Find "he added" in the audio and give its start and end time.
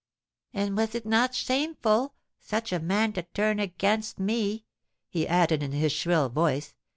5.07-5.61